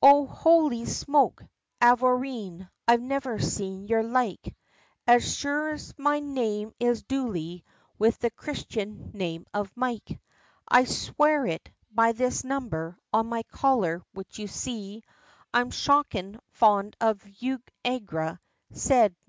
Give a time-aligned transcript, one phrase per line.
[0.00, 1.42] "O hoky smoke!
[1.80, 4.54] avourneen, I never seen yer like,
[5.08, 7.64] As sure's me name is Dooley,
[7.98, 10.20] with the christian name of Mike,
[10.68, 15.02] I sware it, by this number, on my collar, which you see,
[15.52, 18.38] I'm shockin' fond of you agra,"
[18.70, 19.16] said No.